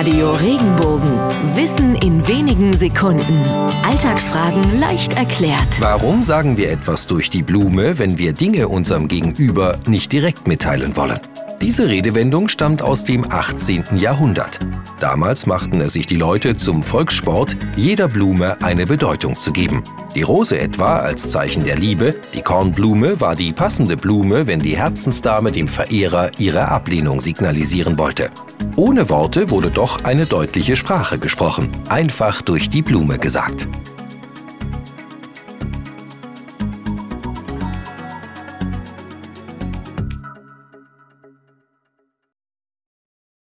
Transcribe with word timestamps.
Radio 0.00 0.32
Regenbogen. 0.32 1.12
Wissen 1.56 1.94
in 1.96 2.26
wenigen 2.26 2.72
Sekunden. 2.72 3.44
Alltagsfragen 3.84 4.80
leicht 4.80 5.12
erklärt. 5.12 5.78
Warum 5.78 6.22
sagen 6.22 6.56
wir 6.56 6.70
etwas 6.70 7.06
durch 7.06 7.28
die 7.28 7.42
Blume, 7.42 7.98
wenn 7.98 8.16
wir 8.16 8.32
Dinge 8.32 8.68
unserem 8.68 9.08
Gegenüber 9.08 9.76
nicht 9.86 10.10
direkt 10.10 10.48
mitteilen 10.48 10.96
wollen? 10.96 11.20
Diese 11.60 11.86
Redewendung 11.86 12.48
stammt 12.48 12.80
aus 12.80 13.04
dem 13.04 13.30
18. 13.30 13.98
Jahrhundert. 13.98 14.58
Damals 15.00 15.46
machten 15.46 15.80
es 15.80 15.94
sich 15.94 16.06
die 16.06 16.16
Leute 16.16 16.56
zum 16.56 16.82
Volkssport, 16.82 17.56
jeder 17.74 18.06
Blume 18.06 18.62
eine 18.62 18.84
Bedeutung 18.84 19.34
zu 19.34 19.50
geben. 19.50 19.82
Die 20.14 20.20
Rose 20.20 20.60
etwa 20.60 20.98
als 20.98 21.30
Zeichen 21.30 21.64
der 21.64 21.76
Liebe, 21.78 22.14
die 22.34 22.42
Kornblume 22.42 23.18
war 23.18 23.34
die 23.34 23.52
passende 23.52 23.96
Blume, 23.96 24.46
wenn 24.46 24.60
die 24.60 24.76
Herzensdame 24.76 25.52
dem 25.52 25.68
Verehrer 25.68 26.30
ihre 26.38 26.68
Ablehnung 26.68 27.20
signalisieren 27.20 27.98
wollte. 27.98 28.28
Ohne 28.76 29.08
Worte 29.08 29.48
wurde 29.48 29.70
doch 29.70 30.04
eine 30.04 30.26
deutliche 30.26 30.76
Sprache 30.76 31.18
gesprochen, 31.18 31.70
einfach 31.88 32.42
durch 32.42 32.68
die 32.68 32.82
Blume 32.82 33.18
gesagt. 33.18 33.66